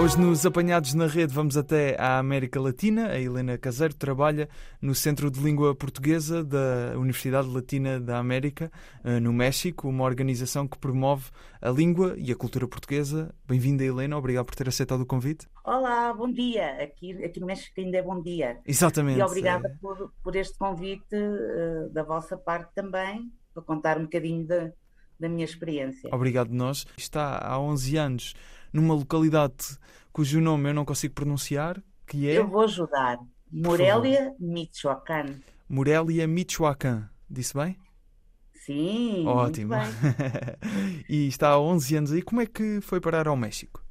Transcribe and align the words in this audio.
Hoje 0.00 0.16
nos 0.16 0.46
Apanhados 0.46 0.94
na 0.94 1.08
Rede 1.08 1.34
vamos 1.34 1.56
até 1.56 2.00
à 2.00 2.20
América 2.20 2.60
Latina. 2.60 3.08
A 3.08 3.20
Helena 3.20 3.58
Caseiro 3.58 3.92
trabalha 3.92 4.48
no 4.80 4.94
Centro 4.94 5.28
de 5.28 5.40
Língua 5.40 5.74
Portuguesa 5.74 6.44
da 6.44 6.92
Universidade 6.94 7.48
Latina 7.48 7.98
da 7.98 8.16
América, 8.16 8.70
eh, 9.02 9.18
no 9.18 9.32
México, 9.32 9.88
uma 9.88 10.04
organização 10.04 10.68
que 10.68 10.78
promove 10.78 11.30
a 11.60 11.68
língua 11.70 12.14
e 12.16 12.30
a 12.30 12.36
cultura 12.36 12.68
portuguesa. 12.68 13.34
Bem-vinda, 13.44 13.82
Helena. 13.82 14.16
Obrigado 14.16 14.46
por 14.46 14.54
ter 14.54 14.68
aceitado 14.68 15.00
o 15.00 15.06
convite. 15.06 15.48
Olá, 15.64 16.14
bom 16.14 16.30
dia. 16.30 16.80
Aqui, 16.80 17.24
aqui 17.24 17.40
no 17.40 17.46
México 17.46 17.80
ainda 17.80 17.98
é 17.98 18.02
bom 18.02 18.22
dia. 18.22 18.60
Exatamente. 18.64 19.18
E 19.18 19.22
obrigada 19.22 19.76
por, 19.80 20.12
por 20.22 20.36
este 20.36 20.56
convite 20.56 21.12
eh, 21.12 21.88
da 21.90 22.04
vossa 22.04 22.36
parte 22.36 22.72
também, 22.72 23.32
para 23.52 23.64
contar 23.64 23.98
um 23.98 24.04
bocadinho 24.04 24.46
da, 24.46 24.70
da 25.18 25.28
minha 25.28 25.44
experiência. 25.44 26.08
Obrigado, 26.12 26.50
nós. 26.52 26.86
Está 26.96 27.36
há 27.44 27.58
11 27.58 27.96
anos 27.96 28.34
numa 28.72 28.94
localidade 28.94 29.78
cujo 30.12 30.40
nome 30.40 30.70
eu 30.70 30.74
não 30.74 30.84
consigo 30.84 31.14
pronunciar, 31.14 31.82
que 32.06 32.28
é 32.28 32.38
Eu 32.38 32.48
vou 32.48 32.62
ajudar. 32.62 33.18
Morelia, 33.50 34.34
Michoacán. 34.38 35.40
Morelia, 35.68 36.26
Michoacán. 36.26 37.08
Disse 37.30 37.54
bem? 37.54 37.78
Sim, 38.52 39.26
Ótimo. 39.26 39.74
e 41.08 41.28
está 41.28 41.50
há 41.50 41.60
11 41.60 41.96
anos 41.96 42.12
aí. 42.12 42.20
Como 42.20 42.40
é 42.40 42.46
que 42.46 42.80
foi 42.82 43.00
parar 43.00 43.26
ao 43.26 43.36
México? 43.36 43.82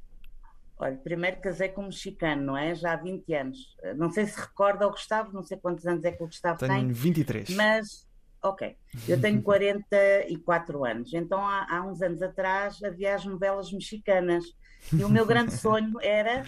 Olha, 0.79 0.95
primeiro 0.97 1.41
casei 1.41 1.69
com 1.69 1.81
um 1.81 1.85
mexicano, 1.85 2.43
não 2.43 2.57
é? 2.57 2.75
Já 2.75 2.93
há 2.93 2.95
20 2.97 3.33
anos. 3.33 3.57
Não 3.95 4.11
sei 4.11 4.27
se 4.27 4.39
recorda 4.39 4.85
o 4.85 4.91
Gustavo, 4.91 5.33
não 5.33 5.41
sei 5.41 5.57
quantos 5.57 5.87
anos 5.87 6.03
é 6.03 6.11
que 6.11 6.21
o 6.21 6.27
Gustavo 6.27 6.59
Tenho 6.59 6.71
tem. 6.71 6.91
23. 6.91 7.49
Mas, 7.55 8.06
ok, 8.49 8.75
eu 9.07 9.19
tenho 9.21 9.41
44 9.41 10.83
anos, 10.85 11.13
então 11.13 11.39
há, 11.45 11.67
há 11.69 11.83
uns 11.85 12.01
anos 12.01 12.21
atrás 12.21 12.81
havia 12.83 13.15
as 13.15 13.25
novelas 13.25 13.71
mexicanas 13.71 14.45
e 14.93 15.03
o 15.03 15.09
meu 15.09 15.25
grande 15.25 15.53
sonho 15.59 15.99
era 16.01 16.45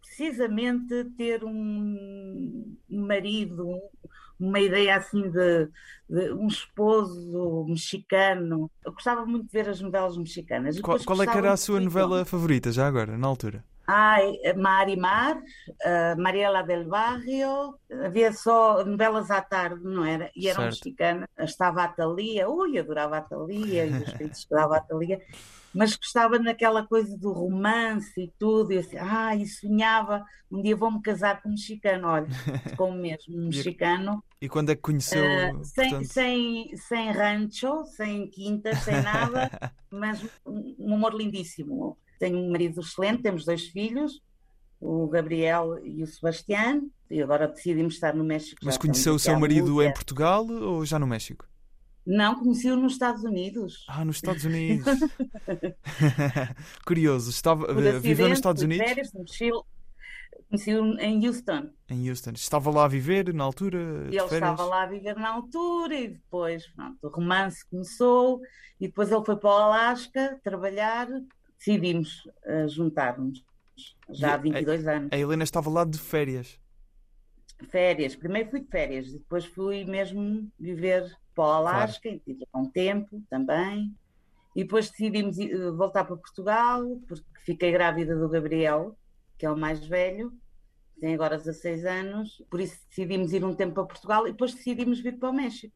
precisamente 0.00 1.04
ter 1.16 1.42
um 1.44 2.76
marido, 2.88 3.68
um- 3.68 3.88
uma 4.38 4.60
ideia 4.60 4.96
assim 4.96 5.30
de, 5.30 5.68
de 6.08 6.32
um 6.32 6.46
esposo 6.48 7.64
mexicano. 7.68 8.70
Eu 8.84 8.92
gostava 8.92 9.24
muito 9.24 9.46
de 9.46 9.52
ver 9.52 9.68
as 9.68 9.80
novelas 9.80 10.16
mexicanas. 10.16 10.80
Qual, 10.80 10.98
qual 11.04 11.22
é 11.22 11.26
que 11.26 11.38
era 11.38 11.52
a 11.52 11.56
sua 11.56 11.80
novela 11.80 12.24
favorita, 12.24 12.70
já 12.72 12.86
agora, 12.86 13.16
na 13.16 13.26
altura? 13.26 13.64
Ai, 13.86 14.32
Marimar, 14.56 15.36
uh, 15.38 16.20
Mariela 16.20 16.62
del 16.62 16.86
Barrio, 16.88 17.78
havia 18.04 18.32
só 18.32 18.84
novelas 18.84 19.30
à 19.30 19.42
tarde, 19.42 19.82
não 19.84 20.04
era? 20.04 20.30
E 20.34 20.48
eram 20.48 20.62
Certo. 20.62 20.70
mexicanas. 20.70 21.28
Estava 21.38 21.84
a 21.84 21.88
Thalia, 21.88 22.48
ui, 22.48 22.78
adorava 22.78 23.18
a 23.18 23.22
Thalia, 23.22 23.86
e 23.86 24.02
os 24.02 24.12
filhos 24.14 24.44
que 24.44 24.54
dava 24.54 24.76
a 24.78 24.80
Thalia, 24.80 25.20
mas 25.72 25.96
gostava 25.96 26.38
naquela 26.38 26.86
coisa 26.86 27.18
do 27.18 27.32
romance 27.32 28.12
e 28.20 28.32
tudo, 28.38 28.72
e 28.72 28.78
assim, 28.78 28.96
ah, 28.98 29.34
e 29.36 29.46
sonhava, 29.46 30.24
um 30.50 30.62
dia 30.62 30.76
vou-me 30.76 31.02
casar 31.02 31.42
com 31.42 31.48
um 31.48 31.52
mexicano, 31.52 32.08
olha, 32.08 32.26
como 32.78 32.96
mesmo, 32.96 33.36
um 33.36 33.46
mexicano, 33.46 34.22
E 34.40 34.48
quando 34.48 34.70
é 34.70 34.76
que 34.76 34.82
conheceu? 34.82 35.24
uh, 35.24 35.64
sem, 35.64 35.90
portanto... 35.90 36.12
sem, 36.12 36.76
sem 36.76 37.10
rancho, 37.10 37.84
sem 37.86 38.30
quinta, 38.30 38.74
sem 38.76 39.02
nada, 39.02 39.50
mas 39.90 40.22
um 40.46 40.74
um 40.78 40.94
amor 40.94 41.14
lindíssimo. 41.14 41.98
Tenho 42.18 42.38
um 42.38 42.50
marido 42.50 42.80
excelente, 42.80 43.22
temos 43.22 43.44
dois 43.44 43.66
filhos, 43.66 44.22
o 44.80 45.06
Gabriel 45.08 45.78
e 45.84 46.02
o 46.02 46.06
Sebastião, 46.06 46.88
e 47.10 47.22
agora 47.22 47.48
decidimos 47.48 47.94
estar 47.94 48.14
no 48.14 48.24
México. 48.24 48.60
Mas 48.64 48.76
conheceu 48.76 49.14
o 49.14 49.18
seu 49.18 49.38
marido 49.38 49.82
em. 49.82 49.92
Portugal 49.92 50.46
ou 50.46 50.84
já 50.84 50.98
no 50.98 51.06
México? 51.06 51.46
Não, 52.06 52.38
conheci-o 52.38 52.76
nos 52.76 52.92
Estados 52.92 53.24
Unidos. 53.24 53.84
Ah, 53.88 54.04
nos 54.04 54.16
Estados 54.16 54.44
Unidos. 54.44 54.84
Curioso. 56.84 57.30
Estava, 57.30 57.66
Por 57.66 58.00
viveu 58.00 58.28
nos 58.28 58.38
Estados 58.38 58.62
Unidos? 58.62 58.86
férias, 58.86 59.12
no 59.14 59.26
Chile. 59.26 59.62
Conheci-o 60.50 61.00
em 61.00 61.26
Houston. 61.26 61.70
Em 61.88 62.08
Houston. 62.08 62.32
Estava 62.32 62.70
lá 62.70 62.84
a 62.84 62.88
viver 62.88 63.32
na 63.32 63.44
altura? 63.44 63.78
E 64.10 64.16
ele 64.16 64.24
estava 64.24 64.64
lá 64.64 64.82
a 64.82 64.86
viver 64.86 65.16
na 65.16 65.30
altura 65.30 65.94
e 65.94 66.08
depois 66.08 66.66
pronto, 66.68 66.98
o 67.02 67.08
romance 67.08 67.64
começou 67.68 68.40
e 68.78 68.86
depois 68.86 69.10
ele 69.10 69.24
foi 69.24 69.36
para 69.36 69.48
o 69.48 69.52
Alasca 69.52 70.38
trabalhar. 70.44 71.08
Decidimos 71.58 72.28
eh, 72.44 72.68
juntar-nos 72.68 73.44
já 74.10 74.34
há 74.34 74.38
E- 74.38 74.42
22 74.42 74.86
anos. 74.86 75.08
A 75.12 75.16
Helena 75.16 75.44
estava 75.44 75.70
lá 75.70 75.84
de 75.84 75.98
férias. 75.98 76.60
Férias. 77.70 78.14
Primeiro 78.16 78.50
fui 78.50 78.60
de 78.60 78.68
férias, 78.68 79.12
depois 79.12 79.44
fui 79.44 79.84
mesmo 79.84 80.50
viver 80.58 81.10
para 81.34 81.44
o 81.44 81.52
Alasca, 81.52 82.08
e 82.08 82.18
tive 82.20 82.44
um 82.54 82.68
tempo 82.70 83.22
também. 83.30 83.94
E 84.54 84.62
depois 84.62 84.90
decidimos 84.90 85.38
eh, 85.38 85.70
voltar 85.70 86.04
para 86.04 86.16
Portugal, 86.16 86.84
porque 87.08 87.24
fiquei 87.44 87.72
grávida 87.72 88.14
do 88.16 88.28
Gabriel, 88.28 88.96
que 89.38 89.46
é 89.46 89.50
o 89.50 89.56
mais 89.56 89.84
velho, 89.84 90.32
tem 91.00 91.14
agora 91.14 91.36
16 91.36 91.84
anos, 91.84 92.42
por 92.48 92.60
isso 92.60 92.78
decidimos 92.88 93.32
ir 93.32 93.44
um 93.44 93.52
tempo 93.54 93.74
para 93.74 93.84
Portugal 93.84 94.26
e 94.28 94.30
depois 94.30 94.54
decidimos 94.54 95.00
vir 95.00 95.18
para 95.18 95.30
o 95.30 95.32
México, 95.32 95.74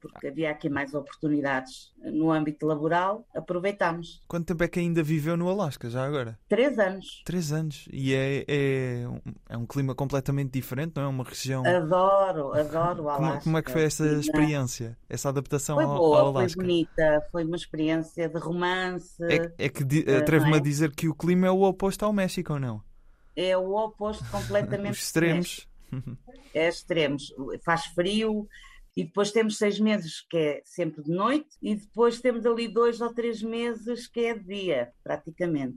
porque 0.00 0.28
havia 0.28 0.50
aqui 0.50 0.68
mais 0.68 0.94
oportunidades 0.94 1.92
no 1.98 2.30
âmbito 2.30 2.66
laboral, 2.66 3.26
aproveitámos. 3.34 4.20
Quanto 4.28 4.46
tempo 4.46 4.62
é 4.64 4.68
que 4.68 4.78
ainda 4.80 5.02
viveu 5.02 5.36
no 5.36 5.48
Alasca, 5.48 5.88
já 5.90 6.04
agora? 6.04 6.38
Três 6.48 6.78
anos. 6.78 7.22
Três 7.24 7.52
anos. 7.52 7.88
E 7.92 8.14
é, 8.14 8.44
é, 8.46 9.08
um, 9.08 9.20
é 9.48 9.56
um 9.56 9.66
clima 9.66 9.94
completamente 9.94 10.50
diferente, 10.52 10.92
não 10.96 11.02
é? 11.02 11.06
Uma 11.06 11.24
região. 11.24 11.64
Adoro, 11.66 12.52
adoro 12.58 13.02
o 13.02 13.04
Como, 13.06 13.26
Alasca. 13.26 13.44
como 13.44 13.58
é 13.58 13.62
que 13.62 13.70
foi 13.72 13.82
essa 13.84 14.06
E 14.06 14.20
experiência? 14.20 14.96
Essa 15.08 15.28
adaptação 15.30 15.76
Foi 15.76 15.84
ao, 15.84 15.96
boa, 15.98 16.20
ao 16.20 16.32
foi 16.32 16.42
Alasca? 16.42 16.60
bonita, 16.62 17.26
foi 17.32 17.44
uma 17.44 17.56
experiência 17.56 18.28
de 18.28 18.38
romance. 18.38 19.16
É, 19.24 19.66
é 19.66 19.68
que 19.68 19.82
di- 19.84 20.04
Eh, 20.06 20.18
atrevo-me 20.18 20.50
não 20.52 20.56
a 20.58 20.60
é? 20.60 20.62
dizer 20.62 20.94
que 20.94 21.08
o 21.08 21.14
clima 21.14 21.46
é 21.46 21.50
o 21.50 21.62
oposto 21.62 22.04
ao 22.04 22.12
México, 22.12 22.52
ou 22.52 22.60
não? 22.60 22.82
É 23.34 23.56
o 23.56 23.74
oposto 23.74 24.24
completamente. 24.30 24.92
Os 24.96 24.98
extremos. 25.04 25.68
É 26.54 26.68
extremos. 26.68 27.32
Faz 27.64 27.86
frio 27.86 28.48
e 28.96 29.04
depois 29.04 29.30
temos 29.30 29.58
seis 29.58 29.78
meses 29.78 30.24
que 30.28 30.36
é 30.36 30.62
sempre 30.64 31.02
de 31.02 31.10
noite 31.10 31.48
e 31.62 31.74
depois 31.74 32.20
temos 32.20 32.46
ali 32.46 32.66
dois 32.66 33.00
ou 33.00 33.12
três 33.12 33.42
meses 33.42 34.06
que 34.08 34.20
é 34.20 34.34
de 34.34 34.44
dia, 34.44 34.88
praticamente. 35.04 35.76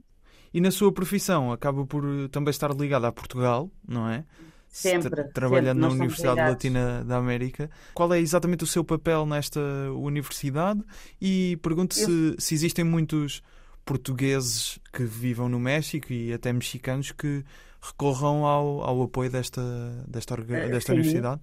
E 0.53 0.59
na 0.62 0.72
sua 0.72 0.91
profissão, 0.91 1.52
acaba 1.52 1.85
por 1.85 2.03
eh, 2.06 2.28
também 2.30 2.50
estar 2.50 2.72
ligada 2.74 3.07
a 3.07 3.12
Portugal, 3.12 3.69
não 3.88 4.09
é? 4.09 4.25
Sempre, 4.68 5.09
Tra- 5.09 5.24
Trabalhando 5.34 5.81
sempre, 5.81 5.81
na 5.81 5.88
Universidade. 5.90 6.41
Latina 6.52 7.03
da 7.03 7.18
América. 7.18 7.69
Qual 7.94 8.12
é 8.13 8.19
exatamente 8.19 8.63
o 8.63 8.68
seu 8.68 8.84
papel 8.84 9.25
nesta 9.25 9.59
universidade? 9.94 10.81
E 11.22 11.57
pergunto 11.62 11.96
se, 11.96 12.36
se 12.38 12.53
existem 12.53 12.86
muitos 12.86 13.41
portugueses 13.84 14.80
que 14.94 15.03
vivam 15.03 15.50
no 15.50 15.59
México 15.59 16.13
e 16.13 16.31
até 16.31 16.53
mexicanos 16.53 17.12
que 17.12 17.44
recorram 17.81 18.46
ao, 18.46 18.81
ao 18.81 19.01
apoio 19.01 19.30
desta, 19.31 19.62
desta, 20.07 20.36
Eh, 20.36 20.69
desta 20.69 20.94
sim. 20.94 21.00
universidade. 21.00 21.41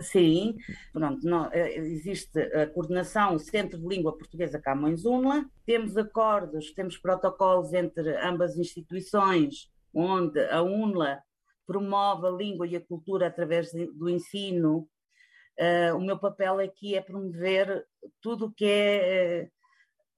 Sim, 0.00 0.56
pronto, 0.92 1.26
não, 1.26 1.50
eh, 1.52 1.76
existe 1.76 2.40
a 2.40 2.66
coordenação, 2.66 3.38
Centro 3.38 3.78
de 3.78 3.86
Língua 3.86 4.16
Portuguesa 4.16 4.58
Camões 4.58 5.04
Unla, 5.04 5.44
temos 5.66 5.96
acordos, 5.96 6.72
temos 6.72 6.96
protocolos 6.96 7.72
entre 7.74 8.16
ambas 8.16 8.56
instituições, 8.56 9.70
onde 9.94 10.40
a 10.46 10.62
UNLA 10.62 11.22
promove 11.66 12.26
a 12.26 12.30
língua 12.30 12.66
e 12.66 12.76
a 12.76 12.84
cultura 12.84 13.26
através 13.26 13.70
do 13.72 14.08
ensino. 14.08 14.88
Eh, 15.56 15.92
o 15.92 16.00
meu 16.00 16.18
papel 16.18 16.58
aqui 16.60 16.96
é 16.96 17.00
promover 17.00 17.86
tudo 18.20 18.46
o 18.46 18.52
que 18.52 18.64
é 18.64 19.50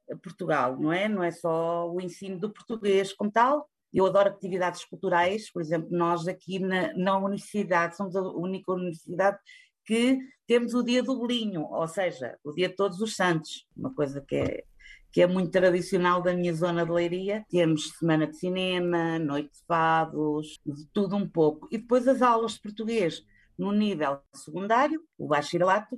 eh, 0.08 0.16
Portugal, 0.22 0.78
não 0.78 0.92
é? 0.92 1.08
Não 1.08 1.22
é 1.22 1.30
só 1.30 1.90
o 1.90 2.00
ensino 2.00 2.38
do 2.38 2.52
português 2.52 3.12
como 3.12 3.30
tal. 3.30 3.68
Eu 3.92 4.06
adoro 4.06 4.30
atividades 4.30 4.84
culturais, 4.86 5.50
por 5.52 5.60
exemplo, 5.60 5.88
nós 5.90 6.26
aqui 6.26 6.58
na, 6.58 6.94
na 6.94 7.18
universidade 7.18 7.96
somos 7.96 8.16
a 8.16 8.22
única 8.22 8.72
universidade 8.72 9.38
que 9.84 10.18
temos 10.46 10.74
o 10.74 10.82
dia 10.82 11.02
do 11.02 11.16
bolinho, 11.16 11.62
ou 11.62 11.88
seja, 11.88 12.38
o 12.44 12.52
dia 12.52 12.68
de 12.68 12.76
todos 12.76 13.00
os 13.00 13.16
santos, 13.16 13.66
uma 13.76 13.92
coisa 13.94 14.20
que 14.20 14.36
é, 14.36 14.64
que 15.10 15.22
é 15.22 15.26
muito 15.26 15.50
tradicional 15.50 16.22
da 16.22 16.34
minha 16.34 16.54
zona 16.54 16.84
de 16.84 16.92
Leiria. 16.92 17.44
Temos 17.50 17.90
semana 17.98 18.26
de 18.26 18.36
cinema, 18.36 19.18
noite 19.18 19.50
de 19.52 19.64
fados, 19.66 20.58
de 20.64 20.86
tudo 20.92 21.16
um 21.16 21.28
pouco. 21.28 21.68
E 21.70 21.78
depois 21.78 22.06
as 22.08 22.22
aulas 22.22 22.54
de 22.54 22.60
português 22.60 23.22
no 23.58 23.72
nível 23.72 24.20
secundário, 24.34 25.02
o 25.18 25.28
bacharelato, 25.28 25.96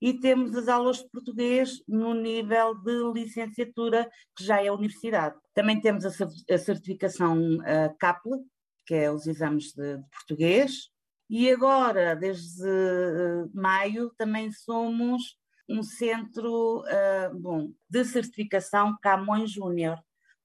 e 0.00 0.14
temos 0.14 0.54
as 0.56 0.68
aulas 0.68 0.98
de 0.98 1.08
português 1.10 1.82
no 1.86 2.14
nível 2.14 2.74
de 2.74 3.12
licenciatura, 3.12 4.08
que 4.36 4.44
já 4.44 4.62
é 4.62 4.68
a 4.68 4.74
universidade. 4.74 5.36
Também 5.54 5.80
temos 5.80 6.04
a 6.06 6.10
cer- 6.10 6.28
a 6.50 6.58
certificação 6.58 7.58
eh, 7.64 7.94
CAPLE, 7.98 8.40
que 8.86 8.94
é 8.94 9.10
os 9.12 9.26
exames 9.26 9.72
de, 9.74 9.98
de 9.98 10.04
português, 10.10 10.90
e 11.30 11.48
agora, 11.48 12.16
desde 12.16 12.68
eh, 12.68 13.46
maio, 13.54 14.10
também 14.18 14.50
somos 14.50 15.38
um 15.68 15.80
centro 15.80 16.84
eh, 16.88 17.30
bom, 17.32 17.70
de 17.88 18.04
certificação 18.04 18.98
Camões 19.00 19.52
Júnior. 19.52 19.96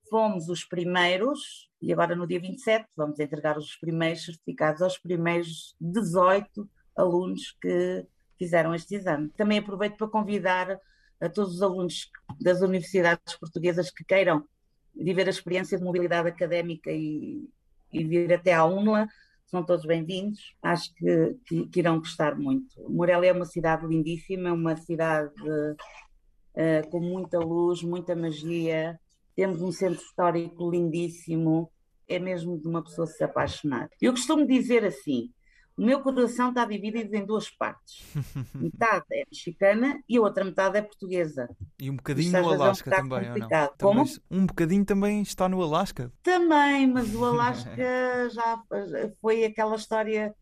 Fomos 0.08 0.48
os 0.48 0.64
primeiros, 0.64 1.72
e 1.82 1.92
agora 1.92 2.16
no 2.16 2.28
dia 2.28 2.40
27 2.40 2.86
vamos 2.96 3.20
entregar 3.20 3.58
os 3.58 3.76
primeiros 3.78 4.26
certificados 4.26 4.84
aos 4.84 5.00
primeiros 5.00 5.76
18 5.82 6.70
alunos 6.96 7.58
que 7.60 8.06
fizeram 8.38 8.76
este 8.76 8.94
exame. 8.94 9.30
Também 9.30 9.58
aproveito 9.58 9.98
para 9.98 10.08
convidar 10.08 10.80
a 11.20 11.28
todos 11.28 11.56
os 11.56 11.62
alunos 11.64 12.12
das 12.40 12.62
universidades 12.62 13.36
portuguesas 13.40 13.90
que 13.90 14.04
queiram 14.04 14.48
viver 14.96 15.26
a 15.26 15.32
experiência 15.32 15.80
de 15.80 15.84
mobilidade 15.84 16.30
académica 16.30 16.92
e, 16.92 17.50
e 17.92 18.04
vir 18.04 18.32
até 18.32 18.54
à 18.54 18.64
UNLA, 18.66 19.08
são 19.56 19.64
todos 19.64 19.86
bem-vindos. 19.86 20.54
Acho 20.62 20.94
que, 20.96 21.38
que, 21.46 21.68
que, 21.68 21.80
irão 21.80 22.00
gostar 22.00 22.38
muito. 22.38 22.76
Morelia 22.90 23.30
é 23.30 23.34
uma 23.34 23.46
cidade 23.46 23.88
lindíssima, 23.88 24.52
uma 24.52 24.76
cidade 24.76 25.32
uh, 25.44 26.90
com 26.90 27.00
muita 27.00 27.40
luz, 27.40 27.82
muita 27.82 28.14
magia. 28.18 29.00
Temos 29.34 29.62
um 29.62 29.72
centro 29.72 30.02
histórico 30.02 30.70
lindíssimo. 30.70 31.72
É 32.06 32.20
mesmo 32.20 32.60
de 32.60 32.68
uma 32.68 32.84
pessoa 32.84 33.08
se 33.08 33.24
apaixonar. 33.24 33.90
Eu 34.02 34.12
costumo 34.12 34.46
dizer 34.46 34.84
assim: 34.84 35.30
o 35.78 35.86
meu 35.86 36.02
coração 36.02 36.50
está 36.50 36.66
dividido 36.66 37.16
em 37.16 37.26
duas 37.26 37.50
partes. 37.50 38.04
metade 38.56 39.06
é 39.12 39.24
mexicana 39.30 40.02
e 40.08 40.18
a 40.18 40.22
outra 40.22 40.46
metade 40.46 40.78
é 40.78 40.82
portuguesa. 40.82 41.50
E 41.80 41.90
um 41.90 41.98
bocadinho 41.98 42.32
no 42.32 42.50
Alasca 42.50 42.90
um 42.90 42.94
também, 42.94 43.32
ou 43.32 43.38
não? 43.38 43.50
Como? 43.80 44.06
Um 44.32 44.46
bocadinho 44.46 44.86
também 44.86 45.22
está 45.22 45.50
no 45.50 45.62
Alasca. 45.62 46.12
Também, 46.24 46.88
mas 46.88 47.14
o 47.14 47.26
Alasca 47.26 47.76
já 48.32 48.62
foi 49.22 49.44
aquela 49.44 49.76
história 49.76 50.34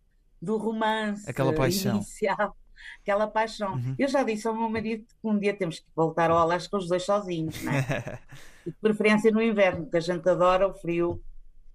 do 0.42 0.58
romance 0.58 1.28
aquela 1.30 1.54
paixão. 1.54 1.96
inicial. 1.96 2.56
Aquela 3.02 3.28
paixão. 3.28 3.76
Uhum. 3.76 3.96
Eu 3.98 4.08
já 4.10 4.24
disse 4.24 4.48
ao 4.48 4.54
meu 4.54 4.70
marido 4.70 5.06
que 5.06 5.28
um 5.28 5.40
dia 5.40 5.56
temos 5.56 5.80
que 5.80 5.86
voltar 5.96 6.30
ao 6.30 6.38
Alasca 6.38 6.78
os 6.78 6.88
dois 6.88 7.04
sozinhos, 7.04 7.62
né? 7.64 7.82
de 8.68 8.74
preferência 8.74 9.32
no 9.32 9.42
inverno, 9.42 9.84
porque 9.84 9.98
a 9.98 10.02
gente 10.02 10.28
adora 10.30 10.68
o 10.68 10.74
frio. 10.74 11.22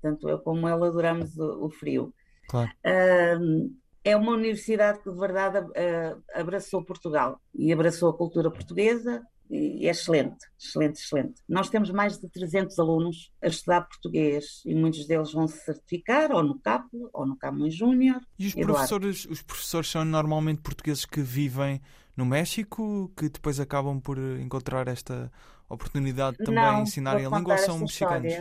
Tanto 0.00 0.28
eu 0.28 0.38
como 0.38 0.68
ele 0.68 0.84
adoramos 0.84 1.36
o, 1.36 1.64
o 1.64 1.70
frio. 1.70 2.14
Claro. 2.48 2.70
Uh, 2.84 3.70
é 4.02 4.16
uma 4.16 4.32
universidade 4.32 5.00
que 5.00 5.10
de 5.10 5.18
verdade 5.18 5.58
uh, 5.58 6.22
abraçou 6.34 6.82
Portugal 6.82 7.40
e 7.54 7.72
abraçou 7.72 8.08
a 8.08 8.16
cultura 8.16 8.50
portuguesa 8.50 9.22
e 9.50 9.86
é 9.86 9.90
excelente, 9.90 10.46
excelente, 10.58 11.00
excelente. 11.00 11.42
Nós 11.48 11.70
temos 11.70 11.90
mais 11.90 12.18
de 12.18 12.28
300 12.28 12.78
alunos 12.78 13.32
a 13.42 13.48
estudar 13.48 13.82
português 13.82 14.62
e 14.64 14.74
muitos 14.74 15.06
deles 15.06 15.32
vão 15.32 15.46
se 15.46 15.64
certificar 15.64 16.32
ou 16.32 16.42
no 16.42 16.58
CAP 16.58 16.86
ou 17.12 17.26
no 17.26 17.36
Camões 17.36 17.74
Júnior. 17.74 18.20
E 18.38 18.46
os 18.46 18.54
professores, 18.54 19.26
os 19.26 19.40
professores 19.40 19.90
são 19.90 20.04
normalmente 20.04 20.60
portugueses 20.60 21.06
que 21.06 21.22
vivem 21.22 21.80
no 22.14 22.26
México, 22.26 23.10
que 23.16 23.28
depois 23.30 23.58
acabam 23.58 24.00
por 24.00 24.18
encontrar 24.18 24.86
esta 24.86 25.32
oportunidade 25.68 26.36
de 26.36 26.44
também 26.44 26.62
Não, 26.62 26.82
ensinarem 26.82 27.24
a 27.24 27.30
língua 27.30 27.54
ou 27.54 27.58
são 27.58 27.78
mexicanos? 27.78 28.34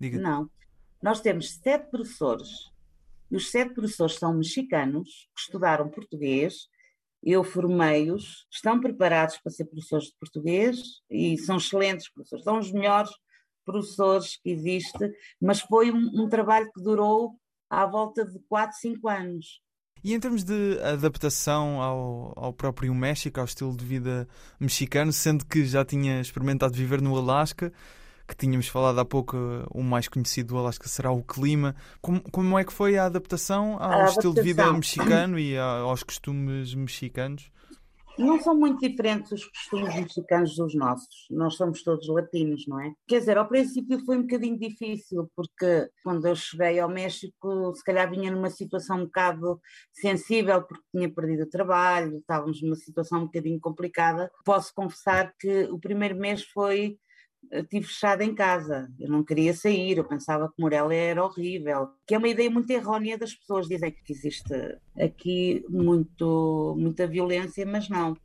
Não. 0.00 0.50
Nós 1.00 1.20
temos 1.20 1.54
sete 1.54 1.88
professores 1.90 2.71
os 3.36 3.50
sete 3.50 3.74
professores 3.74 4.16
são 4.16 4.34
mexicanos 4.34 5.28
que 5.34 5.40
estudaram 5.40 5.88
português. 5.88 6.68
Eu 7.22 7.44
formei-os, 7.44 8.46
estão 8.50 8.80
preparados 8.80 9.38
para 9.38 9.52
ser 9.52 9.64
professores 9.66 10.06
de 10.06 10.14
português 10.18 10.78
e 11.08 11.38
são 11.38 11.56
excelentes 11.56 12.10
professores, 12.12 12.44
são 12.44 12.58
os 12.58 12.72
melhores 12.72 13.10
professores 13.64 14.36
que 14.42 14.50
existe, 14.50 15.10
mas 15.40 15.60
foi 15.60 15.92
um, 15.92 16.10
um 16.14 16.28
trabalho 16.28 16.70
que 16.72 16.82
durou 16.82 17.38
à 17.70 17.86
volta 17.86 18.24
de 18.24 18.38
4, 18.48 18.76
5 18.76 19.08
anos. 19.08 19.62
E 20.04 20.14
em 20.14 20.18
termos 20.18 20.42
de 20.42 20.80
adaptação 20.82 21.80
ao, 21.80 22.32
ao 22.36 22.52
próprio 22.52 22.92
México, 22.92 23.38
ao 23.38 23.46
estilo 23.46 23.76
de 23.76 23.84
vida 23.84 24.26
mexicano, 24.58 25.12
sendo 25.12 25.46
que 25.46 25.64
já 25.64 25.84
tinha 25.84 26.20
experimentado 26.20 26.74
viver 26.74 27.00
no 27.00 27.16
Alasca, 27.16 27.72
que 28.32 28.46
tínhamos 28.46 28.66
falado 28.66 28.98
há 28.98 29.04
pouco, 29.04 29.36
o 29.70 29.82
mais 29.82 30.08
conhecido 30.08 30.54
do 30.54 30.58
Alasca 30.58 30.88
será 30.88 31.12
o 31.12 31.22
clima. 31.22 31.76
Como, 32.00 32.20
como 32.30 32.58
é 32.58 32.64
que 32.64 32.72
foi 32.72 32.96
a 32.96 33.04
adaptação 33.04 33.76
ao 33.78 34.02
a 34.02 34.04
estilo 34.06 34.34
de 34.34 34.42
vida 34.42 34.72
mexicano 34.72 35.38
e 35.38 35.56
aos 35.56 36.02
costumes 36.02 36.74
mexicanos? 36.74 37.50
Não 38.18 38.38
são 38.40 38.54
muito 38.54 38.86
diferentes 38.86 39.32
os 39.32 39.46
costumes 39.46 39.94
mexicanos 39.94 40.56
dos 40.56 40.74
nossos. 40.74 41.26
Nós 41.30 41.54
somos 41.54 41.82
todos 41.82 42.08
latinos, 42.08 42.66
não 42.66 42.80
é? 42.80 42.92
Quer 43.06 43.20
dizer, 43.20 43.38
ao 43.38 43.48
princípio 43.48 44.04
foi 44.04 44.18
um 44.18 44.22
bocadinho 44.22 44.58
difícil, 44.58 45.30
porque 45.34 45.88
quando 46.02 46.26
eu 46.26 46.34
cheguei 46.34 46.78
ao 46.78 46.88
México, 46.88 47.74
se 47.74 47.82
calhar 47.84 48.10
vinha 48.10 48.30
numa 48.30 48.50
situação 48.50 48.98
um 48.98 49.04
bocado 49.04 49.60
sensível, 49.92 50.62
porque 50.62 50.84
tinha 50.94 51.12
perdido 51.12 51.44
o 51.44 51.50
trabalho, 51.50 52.18
estávamos 52.18 52.62
numa 52.62 52.76
situação 52.76 53.20
um 53.20 53.26
bocadinho 53.26 53.60
complicada. 53.60 54.30
Posso 54.44 54.74
confessar 54.74 55.32
que 55.38 55.64
o 55.70 55.78
primeiro 55.78 56.16
mês 56.16 56.44
foi 56.44 56.98
estive 57.50 57.86
fechada 57.86 58.24
em 58.24 58.34
casa, 58.34 58.90
eu 58.98 59.08
não 59.08 59.24
queria 59.24 59.52
sair, 59.54 59.96
eu 59.96 60.04
pensava 60.04 60.48
que 60.48 60.60
Morelia 60.60 60.96
era 60.96 61.24
horrível, 61.24 61.90
que 62.06 62.14
é 62.14 62.18
uma 62.18 62.28
ideia 62.28 62.50
muito 62.50 62.70
errónea 62.70 63.18
das 63.18 63.34
pessoas, 63.34 63.68
dizem 63.68 63.92
que 63.92 64.12
existe 64.12 64.54
aqui 64.98 65.64
muito, 65.68 66.74
muita 66.78 67.06
violência, 67.06 67.66
mas 67.66 67.88
não. 67.88 68.16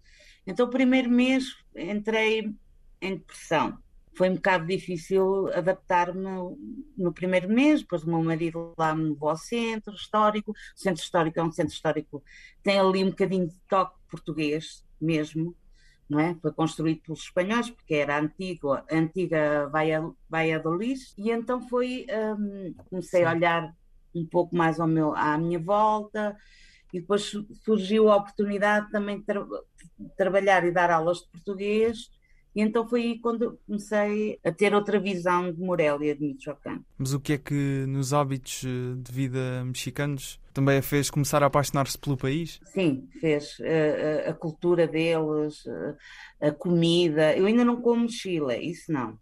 Então 0.45 0.67
o 0.67 0.69
primeiro 0.69 1.09
mês 1.09 1.45
entrei 1.75 2.53
em 3.01 3.15
depressão, 3.15 3.77
foi 4.15 4.29
um 4.29 4.35
bocado 4.35 4.65
difícil 4.65 5.47
adaptar-me 5.53 6.55
no 6.97 7.13
primeiro 7.13 7.47
mês, 7.47 7.81
depois 7.81 8.03
o 8.03 8.09
meu 8.09 8.23
marido 8.23 8.73
lá 8.77 8.95
me 8.95 9.09
levou 9.09 9.29
ao 9.29 9.37
centro 9.37 9.93
histórico, 9.93 10.51
o 10.51 10.79
centro 10.79 11.03
histórico 11.03 11.39
é 11.39 11.43
um 11.43 11.51
centro 11.51 11.73
histórico, 11.73 12.23
tem 12.63 12.79
ali 12.79 13.03
um 13.03 13.09
bocadinho 13.09 13.47
de 13.47 13.55
toque 13.69 13.95
português 14.09 14.83
mesmo, 14.99 15.55
não 16.09 16.19
é? 16.19 16.36
Foi 16.42 16.51
construído 16.51 17.01
pelos 17.01 17.21
espanhóis, 17.21 17.69
porque 17.69 17.95
era 17.95 18.15
a 18.15 18.21
antiga, 18.92 19.71
Valladolid, 20.30 21.00
e 21.18 21.31
então 21.31 21.62
foi, 21.68 22.06
um, 22.38 22.74
comecei 22.89 23.24
a 23.25 23.31
olhar 23.31 23.75
um 24.15 24.25
pouco 24.25 24.56
mais 24.56 24.80
ao 24.80 24.88
meu, 24.88 25.13
à 25.15 25.38
minha 25.38 25.59
volta, 25.59 26.36
e 26.94 27.01
depois 27.01 27.33
surgiu 27.63 28.09
a 28.09 28.15
oportunidade 28.15 28.89
também 28.92 29.19
de, 29.19 29.25
tra 29.25 29.45
de 30.00 30.09
trabalhar 30.15 30.63
e 30.63 30.71
dar 30.71 30.89
aulas 30.89 31.19
de 31.19 31.27
português, 31.30 32.10
e 32.57 32.62
então 32.62 32.88
foi 32.88 33.04
aí 33.04 33.19
quando 33.19 33.59
comecei 33.68 34.39
a 34.44 34.51
ter 34.51 34.74
outra 34.74 35.00
visão 35.00 35.54
de 35.54 35.62
Morelia, 35.62 36.15
de 36.15 36.25
Michoacán. 36.25 36.80
Mas 36.98 37.13
o 37.13 37.19
que 37.19 37.33
é 37.33 37.38
que 37.38 37.86
nos 37.88 38.13
hábitos 38.13 38.63
eh, 38.65 38.95
de 38.98 39.12
vida 39.12 39.63
mexicanos 39.63 40.39
também 40.56 40.80
a 40.80 40.81
fez 40.81 41.12
começar 41.12 41.44
a 41.44 41.45
apaixonar-se 41.45 42.00
pelo 42.00 42.18
país? 42.18 42.59
Sim, 42.63 43.07
fez. 43.21 43.59
A, 43.62 44.30
a, 44.30 44.31
a 44.31 44.33
cultura 44.33 44.88
deles, 44.88 45.68
a, 46.42 46.48
a, 46.48 46.51
comida. 46.51 47.38
Eu 47.38 47.45
ainda 47.45 47.63
não 47.63 47.80
como 47.80 48.09
chile, 48.09 48.57
isso 48.57 48.92
não. 48.92 49.19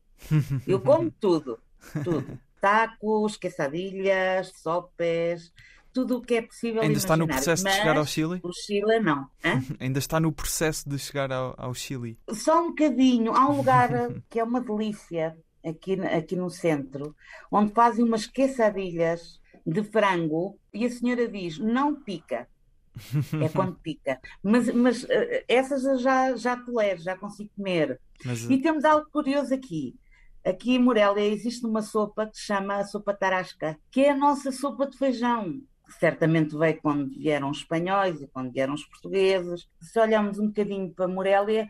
Eu 0.65 0.79
como 0.79 1.11
tudo, 1.19 1.59
tudo. 2.05 2.39
Tacos, 2.61 3.35
quesadilhas, 3.35 4.53
sopes, 4.61 5.51
tudo 5.95 6.17
o 6.17 6.21
que 6.21 6.35
é 6.35 6.41
possível 6.41 6.81
Ainda 6.81 6.97
imaginar. 6.97 6.97
está 6.97 7.15
no 7.15 7.29
processo 7.29 7.63
Mas 7.63 7.73
de 7.73 7.79
chegar 7.79 7.97
ao 7.97 8.05
Chile? 8.05 8.39
O 8.43 8.51
Chile 8.51 8.99
não. 8.99 9.29
Hã? 9.43 9.63
Ainda 9.79 9.99
está 9.99 10.19
no 10.19 10.33
processo 10.33 10.89
de 10.89 10.99
chegar 10.99 11.31
ao, 11.31 11.55
ao 11.57 11.73
Chile? 11.73 12.19
Só 12.33 12.61
um 12.61 12.67
bocadinho. 12.67 13.33
Há 13.33 13.49
um 13.49 13.55
lugar 13.57 13.89
que 14.29 14.37
é 14.37 14.43
uma 14.43 14.59
delícia 14.59 15.37
aqui, 15.65 15.93
aqui 16.01 16.35
no 16.35 16.49
centro, 16.49 17.15
onde 17.49 17.71
fazem 17.73 18.03
umas 18.03 18.27
quesadilhas 18.27 19.39
de 19.65 19.83
frango 19.83 20.59
e 20.73 20.85
a 20.85 20.89
senhora 20.91 21.29
diz, 21.29 21.57
não 21.57 21.95
pica. 21.95 22.45
É 23.41 23.47
quando 23.49 23.75
pica. 23.81 24.19
Mas, 24.43 24.67
mas 24.73 25.05
eh, 25.09 25.45
essas 25.47 25.85
eu 25.85 25.97
já, 25.97 26.35
já 26.35 26.57
tolero, 26.57 27.01
já 27.01 27.17
consigo 27.17 27.49
comer. 27.55 28.01
Mas, 28.25 28.43
E 28.49 28.61
temos 28.61 28.83
algo 28.83 29.09
curioso 29.09 29.53
aqui. 29.53 29.95
Aqui 30.45 30.75
em 30.75 30.79
Morelia 30.79 31.25
existe 31.33 31.65
uma 31.65 31.81
sopa 31.81 32.27
que 32.27 32.37
se 32.37 32.43
chama 32.43 32.75
a 32.75 32.85
sopa 32.85 33.13
tarasca, 33.13 33.79
que 33.89 34.01
é 34.01 34.11
a 34.11 34.15
nossa 34.17 34.51
sopa 34.51 34.87
de 34.87 34.97
feijão. 34.97 35.61
Certamente 35.99 36.57
veio 36.57 36.81
quando 36.81 37.09
vieram 37.09 37.49
os 37.49 37.59
espanhóis 37.59 38.21
e 38.21 38.27
quando 38.27 38.51
vieram 38.51 38.73
os 38.73 38.85
portugueses. 38.85 39.67
Se 39.81 39.99
olharmos 39.99 40.39
um 40.39 40.47
bocadinho 40.47 40.89
para 40.91 41.07
Morelia, 41.07 41.69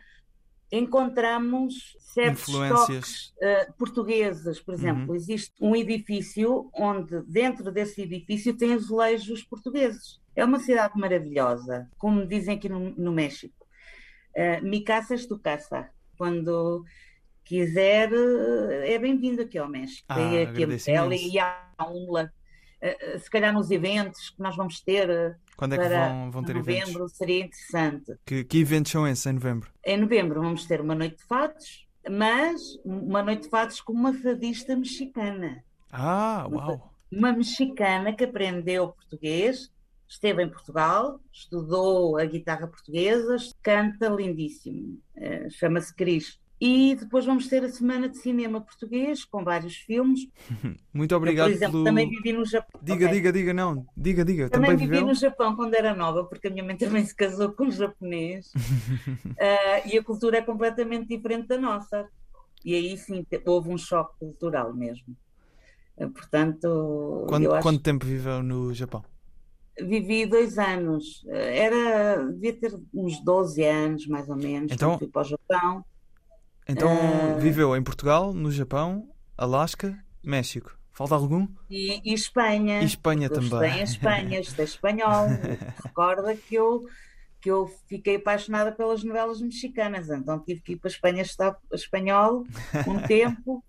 encontramos 0.71 1.95
certos 1.99 2.45
toques 2.45 3.33
uh, 3.37 3.73
portugueses. 3.77 4.59
Por 4.59 4.73
exemplo, 4.73 5.09
Uhum. 5.09 5.15
existe 5.15 5.53
um 5.61 5.75
edifício 5.75 6.69
onde 6.73 7.21
dentro 7.23 7.71
desse 7.71 8.01
edifício 8.01 8.55
tem 8.55 8.73
azulejos 8.73 9.43
portugueses. 9.43 10.19
É 10.35 10.43
uma 10.43 10.59
cidade 10.59 10.97
maravilhosa, 10.99 11.89
como 11.97 12.25
dizem 12.25 12.55
aqui 12.55 12.67
no, 12.67 12.91
no 12.91 13.11
México. 13.11 13.65
Uh, 14.35 14.65
mi 14.65 14.83
casa 14.83 15.15
es 15.15 15.25
tu 15.25 15.39
casa. 15.39 15.89
Quando 16.17 16.83
quiser, 17.43 18.11
uh, 18.11 18.71
é 18.83 18.97
bem-vindo 18.97 19.41
aqui 19.41 19.57
ao 19.57 19.69
México. 19.69 20.05
Ah, 20.09 20.19
e 20.19 20.41
aqui 20.41 20.63
a 20.63 21.03
Morelia 21.03 21.55
e 21.79 22.21
uh, 22.21 22.29
se 23.19 23.29
calhar 23.29 23.53
nos 23.53 23.71
eventos 23.71 24.29
que 24.29 24.41
nós 24.41 24.55
vamos 24.55 24.79
ter 24.81 25.09
uh, 25.09 25.35
Quando 25.57 25.73
é 25.73 25.77
que 25.77 25.89
vão, 25.89 26.31
vão 26.31 26.43
ter 26.43 26.55
novembro 26.55 26.89
eventos? 26.89 27.17
seria 27.17 27.45
interessante. 27.45 28.17
Que, 28.25 28.43
que 28.43 28.59
eventos 28.59 28.91
são 28.91 29.07
esses 29.07 29.25
em 29.25 29.33
novembro? 29.33 29.69
Em 29.83 29.97
novembro 29.97 30.41
vamos 30.41 30.65
ter 30.65 30.81
uma 30.81 30.95
noite 30.95 31.17
de 31.17 31.23
fados, 31.23 31.87
mas 32.09 32.61
uma 32.83 33.23
noite 33.23 33.43
de 33.43 33.49
fados 33.49 33.81
com 33.81 33.93
uma 33.93 34.13
fadista 34.13 34.75
mexicana. 34.75 35.63
Ah, 35.91 36.47
uau! 36.51 36.93
Uma 37.11 37.31
mexicana 37.31 38.13
que 38.13 38.23
aprendeu 38.25 38.89
português, 38.89 39.71
esteve 40.07 40.43
em 40.43 40.49
Portugal, 40.49 41.19
estudou 41.31 42.17
a 42.17 42.25
guitarra 42.25 42.67
portuguesa, 42.67 43.37
canta 43.61 44.07
lindíssimo. 44.09 44.99
Eh, 45.15 45.47
Chama-se 45.49 45.93
Cris. 45.95 46.39
E 46.67 46.95
depois 46.95 47.23
vamos 47.25 47.47
ter 47.47 47.63
a 47.63 47.69
Semana 47.69 48.09
de 48.09 48.17
Cinema 48.17 48.59
Português, 48.59 49.23
com 49.23 49.43
vários 49.43 49.75
filmes. 49.75 50.21
Muito 50.91 51.11
Eu, 51.11 51.17
obrigado 51.17 51.47
por 51.49 51.53
exemplo, 51.55 51.71
pelo. 51.73 51.83
também 51.83 52.09
vivi 52.09 52.33
no 52.33 52.43
Japão. 52.43 52.81
Diga, 52.81 53.05
Ok. 53.05 53.15
diga, 53.15 53.31
diga, 53.31 53.53
não. 53.53 53.85
Diga, 53.95 54.25
diga. 54.25 54.49
Também 54.49 54.71
Também, 54.71 54.77
vivi 54.87 54.91
viveu? 54.99 55.07
no 55.07 55.13
Japão 55.13 55.55
quando 55.55 55.75
era 55.75 55.93
nova, 55.93 56.23
porque 56.25 56.47
a 56.47 56.49
minha 56.49 56.63
mãe 56.63 56.75
também 56.75 57.03
se 57.05 57.15
casou 57.15 57.51
com 57.51 57.65
um 57.65 57.71
japonês. 57.71 58.51
Ah, 59.39 59.87
e 59.87 59.97
a 59.97 60.03
cultura 60.03 60.37
é 60.37 60.41
completamente 60.41 61.07
diferente 61.07 61.47
da 61.47 61.57
nossa. 61.59 62.07
E 62.63 62.73
aí 62.73 62.97
sim 62.97 63.23
houve 63.45 63.69
um 63.69 63.77
choque 63.77 64.17
cultural 64.17 64.73
mesmo. 64.73 65.15
Ah, 65.99 66.07
portanto, 66.07 67.25
Quanto, 67.29 67.43
eu 67.43 67.53
acho 67.53 67.61
quanto 67.63 67.81
tempo 67.83 68.05
viveu 68.05 68.41
no 68.41 68.73
Japão? 68.73 69.03
vivi 69.79 70.25
dois 70.25 70.57
anos. 70.57 71.23
Ah, 71.29 71.35
Era, 71.35 72.23
devia 72.31 72.53
ter 72.53 72.73
uns 72.93 73.23
12 73.23 73.63
anos, 73.63 74.07
mais 74.07 74.27
ou 74.29 74.35
menos, 74.37 74.71
Então- 74.71 74.91
quando 74.91 74.99
fui 74.99 75.07
para 75.09 75.21
o 75.21 75.25
Japão. 75.25 75.85
Então 76.67 76.89
Ah. 76.89 77.37
viveu 77.39 77.75
em 77.75 77.83
Portugal, 77.83 78.33
no 78.33 78.51
Japão, 78.51 79.09
Alasca, 79.37 79.97
México. 80.23 80.77
Falta 80.91 81.13
algum? 81.15 81.47
E, 81.69 82.01
e 82.09 82.13
Espanha. 82.13 82.81
E 82.81 82.85
Espanha 82.85 83.27
Eu 83.27 83.33
também. 83.33 83.47
estudei 83.49 83.69
em 83.71 83.83
Espanha, 83.83 84.39
estudei 84.39 84.65
espanhol. 84.65 85.27
Recorda 85.83 86.35
que 86.35 86.55
eu, 86.55 86.85
que 87.41 87.51
eu 87.51 87.67
fiquei 87.87 88.15
apaixonada 88.15 88.71
pelas 88.71 89.03
novelas 89.03 89.41
mexicanas, 89.41 90.09
então 90.09 90.39
tive 90.39 90.61
que 90.61 90.71
ir 90.73 90.77
para 90.77 90.87
a 90.89 90.93
Espanha 90.93 91.21
estudar 91.21 91.57
espanhol 91.73 92.45
um 92.87 92.99
tempo 93.05 93.63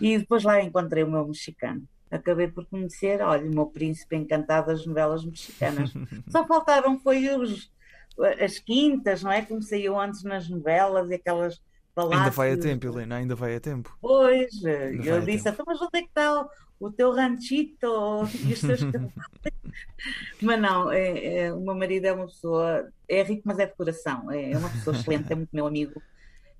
e 0.00 0.16
depois 0.18 0.44
lá 0.44 0.62
encontrei 0.62 1.02
o 1.02 1.10
meu 1.10 1.26
mexicano. 1.26 1.82
Acabei 2.10 2.46
por 2.46 2.64
conhecer, 2.66 3.20
olha, 3.20 3.44
o 3.44 3.52
meu 3.52 3.66
príncipe 3.66 4.14
encantado 4.14 4.68
das 4.68 4.86
novelas 4.86 5.24
mexicanas. 5.24 5.92
Só 6.28 6.46
faltaram 6.46 7.00
foi 7.00 7.28
os, 7.30 7.68
as 8.40 8.60
quintas, 8.60 9.24
não 9.24 9.32
é? 9.32 9.42
Como 9.42 9.60
saíam 9.60 9.98
antes 10.00 10.22
nas 10.22 10.48
novelas 10.48 11.10
e 11.10 11.14
aquelas 11.14 11.60
Ainda 11.96 12.30
vai 12.30 12.52
a 12.52 12.58
tempo, 12.58 12.86
Helena, 12.86 13.16
ainda 13.16 13.34
vai 13.34 13.54
a 13.56 13.60
tempo. 13.60 13.96
Pois, 14.00 14.64
Ainda 14.64 15.04
eu 15.04 15.20
disse, 15.20 15.48
então, 15.48 15.64
mas 15.66 15.80
onde 15.80 15.98
é 15.98 16.02
que 16.02 16.08
está 16.08 16.48
o, 16.80 16.90
teu 16.90 17.12
ranchito 17.12 17.86
e 18.44 18.52
os 18.52 18.60
teus 18.60 18.80
cavalos?" 18.84 19.12
Mas 20.42 20.60
não, 20.60 20.90
é, 20.90 21.36
é- 21.46 21.52
o 21.52 21.60
meu 21.60 21.74
marido 21.74 22.04
é 22.06 22.12
uma 22.12 22.26
pessoa, 22.26 22.90
é 23.08 23.22
rico, 23.22 23.42
mas 23.44 23.58
é 23.58 23.66
de 23.66 23.74
coração, 23.74 24.30
é, 24.30 24.52
é 24.52 24.58
uma 24.58 24.70
pessoa 24.70 24.94
excelente, 24.96 25.32
é 25.32 25.36
muito 25.36 25.50
meu 25.52 25.66
amigo, 25.66 26.02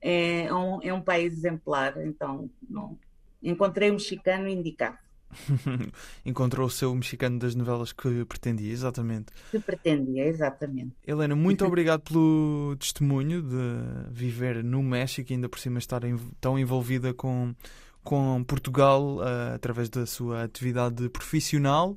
é, 0.00 0.52
um, 0.52 0.80
é 0.82 0.92
um 0.92 1.02
país 1.02 1.32
exemplar, 1.32 1.96
então 2.06 2.48
não, 2.68 2.98
encontrei 3.42 3.90
um 3.90 3.94
mexicano 3.94 4.48
indicado, 4.48 4.98
Encontrou 6.24 6.66
o 6.66 6.70
seu 6.70 6.94
mexicano 6.94 7.38
das 7.38 7.54
novelas 7.54 7.92
que 7.92 8.24
pretendia, 8.24 8.72
exatamente. 8.72 9.26
que 9.50 9.58
pretendia, 9.58 10.26
exatamente. 10.26 10.92
Helena, 11.06 11.34
muito 11.36 11.64
obrigado 11.64 12.00
pelo 12.02 12.76
testemunho 12.78 13.42
de 13.42 14.10
viver 14.10 14.62
no 14.62 14.82
México 14.82 15.30
e 15.32 15.34
ainda 15.34 15.48
por 15.48 15.58
cima 15.58 15.78
estar 15.78 16.02
tão 16.40 16.58
envolvida 16.58 17.12
com, 17.14 17.54
com 18.02 18.42
Portugal 18.44 19.20
ah, 19.22 19.54
através 19.54 19.88
da 19.88 20.06
sua 20.06 20.44
atividade 20.44 21.08
profissional. 21.08 21.96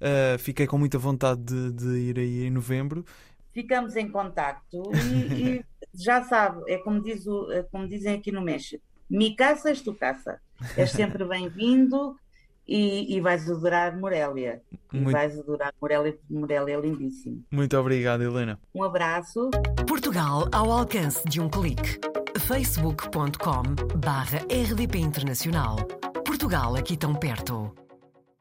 Ah, 0.00 0.36
fiquei 0.38 0.66
com 0.66 0.78
muita 0.78 0.98
vontade 0.98 1.42
de, 1.42 1.72
de 1.72 1.98
ir 1.98 2.18
aí 2.18 2.44
em 2.46 2.50
novembro. 2.50 3.04
Ficamos 3.52 3.96
em 3.96 4.08
contacto 4.10 4.82
e, 5.36 5.58
e 5.58 5.64
já 5.94 6.24
sabe, 6.24 6.62
é 6.70 6.78
como, 6.78 7.02
diz 7.02 7.26
o- 7.26 7.52
é 7.52 7.62
como 7.62 7.86
dizem 7.86 8.14
aqui 8.14 8.32
no 8.32 8.40
México, 8.40 8.82
mi 9.10 9.36
casa 9.36 9.68
és 9.68 9.82
tu 9.82 9.94
casa. 9.94 10.40
És 10.76 10.90
sempre 10.90 11.24
bem-vindo 11.28 12.16
e, 12.66 13.16
e 13.16 13.20
vais 13.20 13.50
adorar 13.50 13.96
Morélia. 13.98 14.62
E 14.92 14.96
Muito, 14.96 15.12
vais 15.12 15.38
adorar 15.38 15.72
Morélia, 15.80 16.12
porque 16.12 16.34
Morélia 16.34 16.76
é 16.76 16.80
lindíssimo. 16.80 17.42
muito 17.50 17.76
obrigado, 17.76 18.22
Helena. 18.22 18.58
Um 18.74 18.82
abraço. 18.82 19.50
Portugal 19.86 20.48
ao 20.52 20.70
alcance 20.70 21.26
de 21.28 21.40
um 21.40 21.48
clique. 21.48 21.98
facebook.com 22.38 23.62
barra 23.98 24.38
rdp 24.50 24.98
internacional. 24.98 25.76
Portugal 26.24 26.76
aqui 26.76 26.96
tão 26.96 27.14
perto. 27.14 27.72